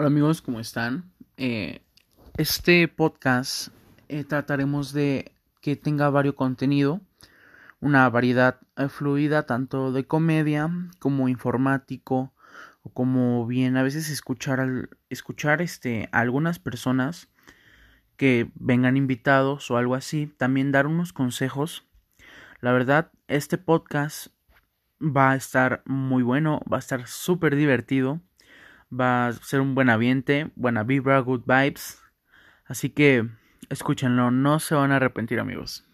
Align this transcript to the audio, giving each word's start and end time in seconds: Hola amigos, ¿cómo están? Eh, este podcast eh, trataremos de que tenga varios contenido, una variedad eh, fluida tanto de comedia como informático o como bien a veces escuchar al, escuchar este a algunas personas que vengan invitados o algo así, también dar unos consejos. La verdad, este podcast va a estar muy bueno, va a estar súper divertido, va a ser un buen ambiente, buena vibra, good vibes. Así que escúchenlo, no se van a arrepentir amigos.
Hola 0.00 0.06
amigos, 0.06 0.42
¿cómo 0.42 0.60
están? 0.60 1.10
Eh, 1.36 1.82
este 2.36 2.86
podcast 2.86 3.70
eh, 4.08 4.22
trataremos 4.22 4.92
de 4.92 5.32
que 5.60 5.74
tenga 5.74 6.08
varios 6.08 6.36
contenido, 6.36 7.00
una 7.80 8.08
variedad 8.08 8.60
eh, 8.76 8.88
fluida 8.88 9.42
tanto 9.42 9.90
de 9.90 10.06
comedia 10.06 10.70
como 11.00 11.28
informático 11.28 12.32
o 12.84 12.90
como 12.90 13.44
bien 13.48 13.76
a 13.76 13.82
veces 13.82 14.08
escuchar 14.08 14.60
al, 14.60 14.88
escuchar 15.10 15.62
este 15.62 16.08
a 16.12 16.20
algunas 16.20 16.60
personas 16.60 17.28
que 18.16 18.52
vengan 18.54 18.96
invitados 18.96 19.68
o 19.68 19.78
algo 19.78 19.96
así, 19.96 20.32
también 20.36 20.70
dar 20.70 20.86
unos 20.86 21.12
consejos. 21.12 21.88
La 22.60 22.70
verdad, 22.70 23.10
este 23.26 23.58
podcast 23.58 24.28
va 25.00 25.32
a 25.32 25.34
estar 25.34 25.82
muy 25.86 26.22
bueno, 26.22 26.62
va 26.72 26.76
a 26.76 26.86
estar 26.86 27.08
súper 27.08 27.56
divertido, 27.56 28.20
va 28.90 29.28
a 29.28 29.32
ser 29.32 29.60
un 29.60 29.74
buen 29.74 29.90
ambiente, 29.90 30.50
buena 30.56 30.82
vibra, 30.82 31.18
good 31.20 31.42
vibes. 31.46 32.00
Así 32.64 32.90
que 32.90 33.28
escúchenlo, 33.68 34.30
no 34.30 34.60
se 34.60 34.74
van 34.74 34.92
a 34.92 34.96
arrepentir 34.96 35.40
amigos. 35.40 35.87